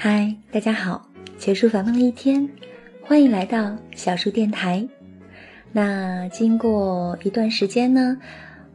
[0.00, 1.08] 嗨大家好，
[1.38, 2.48] 结束繁忙的一天，
[3.02, 4.86] 欢迎来到小树电台。
[5.72, 8.16] 那经过一段时间呢，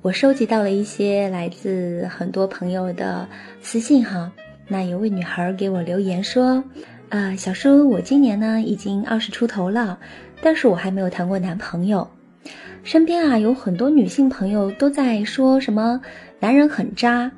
[0.01, 3.25] 我收集到了一些来自很多朋友的
[3.61, 4.33] 私信哈。
[4.67, 6.61] 那有位女孩给我留言说
[7.07, 9.97] ：“啊，小叔，我今年呢已经二十出头了，
[10.41, 12.05] 但是我还没有谈过男朋友。
[12.83, 16.01] 身边啊有很多女性朋友都在说什么
[16.41, 17.31] 男人很渣，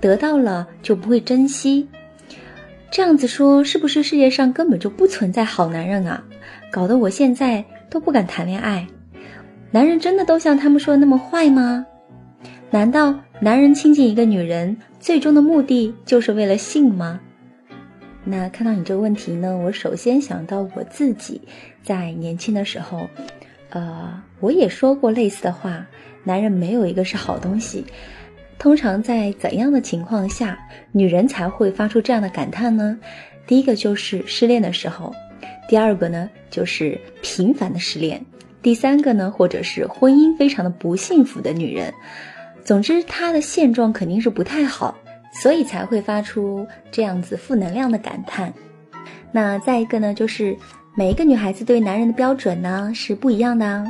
[0.00, 1.88] 得到了就不会珍惜。”
[2.92, 6.22] 这样子说，是不是世界上根本就不存在好男人啊？
[6.70, 8.86] 搞得我现在都不敢谈恋爱。
[9.70, 11.86] 男人真的都像他们说的那么坏吗？
[12.70, 17.18] 难道男人亲近一个女人最终的目的就是为了性吗？
[18.24, 21.40] 那看到你这个问题呢，我首先想到我自己
[21.82, 23.08] 在年轻的时候，
[23.70, 25.86] 呃，我也说过类似的话：
[26.24, 27.86] 男人没有一个是好东西。
[28.62, 30.56] 通常在怎样的情况下，
[30.92, 32.96] 女人才会发出这样的感叹呢？
[33.44, 35.12] 第一个就是失恋的时候，
[35.68, 38.24] 第二个呢就是频繁的失恋，
[38.62, 41.92] 第三个呢或者是婚姻非常的不幸福的女人。
[42.62, 44.96] 总之，她的现状肯定是不太好，
[45.34, 48.54] 所以才会发出这样子负能量的感叹。
[49.32, 50.56] 那再一个呢，就是
[50.94, 53.84] 每一个女孩子对男人的标准呢是不一样的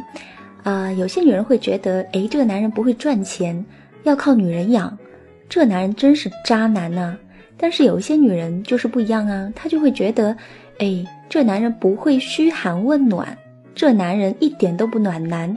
[0.63, 0.91] 啊。
[0.93, 3.63] 有些女人会觉得，诶，这个男人不会赚钱。
[4.05, 4.97] 要靠女人养，
[5.49, 7.17] 这男人真是渣男呐！
[7.57, 10.37] 但是有一些女人就是不一样啊，她就会觉得，
[10.79, 13.37] 哎，这男人不会嘘寒问暖，
[13.75, 15.57] 这男人一点都不暖男，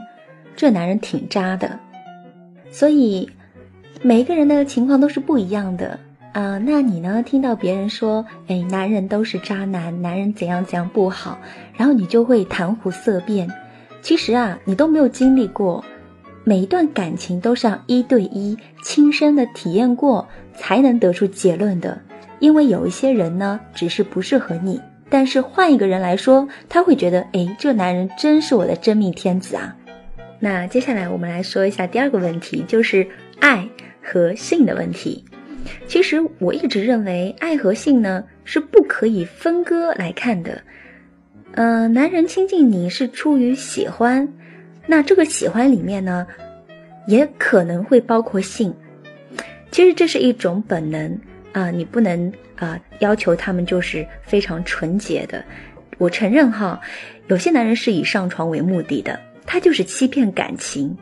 [0.54, 1.78] 这男人挺渣的。
[2.70, 3.28] 所以
[4.02, 5.98] 每一个人的情况都是不一样的
[6.32, 6.58] 啊。
[6.58, 7.22] 那你呢？
[7.24, 11.38] 听到别人说，哎，男人都是渣男，男人怎样怎样不好，
[11.74, 13.50] 然后你就会谈虎色变。
[14.02, 15.84] 其实啊，你都没有经历过。
[16.48, 22.00] 每一段感情都是要一对一亲身的体验过才能得出结论的，
[22.38, 29.74] 因为有一些人呢，只是不适合你，但是换一个人来说，他会觉得，哎，这男人真是我的真命天子啊。
[30.38, 33.04] 那接下来我们来说一下第二个问题，就是
[33.40, 33.68] 爱
[34.00, 35.24] 和性的问题。
[35.88, 40.62] 其实我一直认为，爱和性呢是不可以分割来看的。
[41.54, 44.32] 嗯，男人亲近你是出于喜欢。
[44.86, 46.26] 那这个喜欢里面呢，
[47.06, 48.74] 也可能会包括性。
[49.70, 51.18] 其实这是一种本能
[51.52, 55.44] 啊，你不能啊要求他们就是非常纯洁的。
[55.98, 56.80] 我承认哈，
[57.26, 60.96] 有些男人是以上床为目的的，他就是欺骗感情。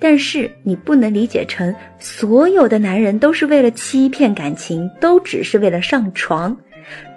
[0.00, 6.54] 但是你不能理解成所有的男人都是为了欺骗感情，都只是为了上床。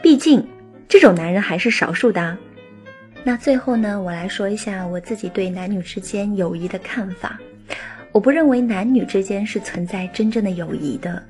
[0.02, 0.48] 毕竟
[0.88, 2.38] 这种男人还是少数的。
[3.28, 7.38] 那最后呢，我来说一下我自己对男女之间友谊的看法。
[8.14, 11.22] 我不认为男女之间是存在真正的友谊的，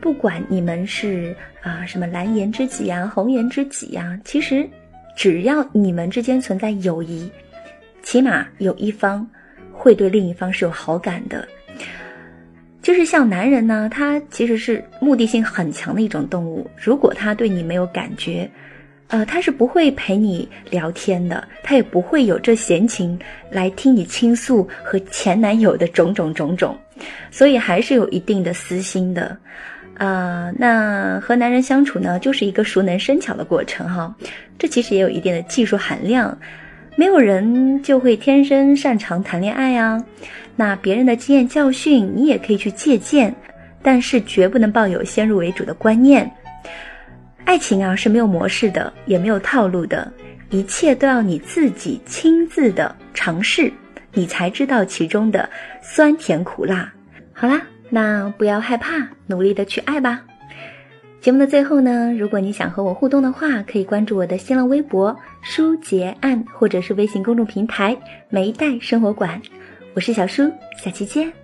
[0.00, 1.32] 不管你们是
[1.62, 4.68] 啊什么蓝颜知己呀、红颜知己呀，其实
[5.14, 7.30] 只要你们之间存在友谊，
[8.02, 9.24] 起码有一方
[9.72, 11.46] 会对另一方是有好感的。
[12.82, 18.50] 就是像男人呢，他其实是目的性很强的一种动物，如果他对你没有感觉。
[19.08, 23.18] 呃，他是不会陪你聊天的，他也不会有这闲情
[23.50, 26.76] 来听你倾诉和前男友的种种种种，
[27.30, 29.36] 所以还是有一定的私心的。
[29.98, 34.12] 啊，那和男人相处呢，就是一个熟能生巧的过程哈。
[34.58, 36.36] 这其实也有一定的技术含量，
[36.96, 40.02] 没有人就会天生擅长谈恋爱啊。
[40.56, 43.32] 那别人的经验教训，你也可以去借鉴，
[43.82, 46.28] 但是绝不能抱有先入为主的观念。
[47.44, 50.10] 爱情啊是没有模式的，也没有套路的，
[50.50, 53.72] 一切都要你自己亲自的尝试，
[54.12, 55.48] 你才知道其中的
[55.82, 56.92] 酸甜苦辣。
[57.32, 60.22] 好啦，那不要害怕，努力的去爱吧。
[61.20, 67.96] 节目的最后呢，如果你想和我互动的话，可以关注我的新浪微博“书结案”或者是微信公众平台
[68.28, 69.40] “梅代生活馆”。
[69.94, 71.43] 我是小舒，下期见。